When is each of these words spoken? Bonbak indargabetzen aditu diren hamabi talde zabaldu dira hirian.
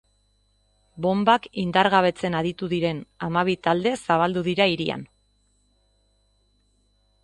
Bonbak 1.05 1.45
indargabetzen 1.65 2.39
aditu 2.41 2.71
diren 2.73 3.03
hamabi 3.27 3.57
talde 3.69 3.95
zabaldu 4.09 4.47
dira 4.53 4.71
hirian. 4.73 5.09